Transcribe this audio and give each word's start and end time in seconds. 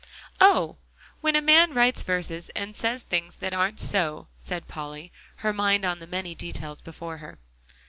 "Oh! 0.39 0.77
when 1.19 1.35
a 1.35 1.43
man 1.43 1.75
writes 1.75 2.01
verses 2.01 2.49
and 2.55 2.75
says 2.75 3.03
things 3.03 3.37
that 3.37 3.53
aren't 3.53 3.79
so," 3.79 4.29
said 4.39 4.67
Polly, 4.67 5.11
her 5.45 5.53
mind 5.53 5.85
on 5.85 5.99
the 5.99 6.07
many 6.07 6.33
details 6.33 6.81
before 6.81 7.17
her. 7.19 7.37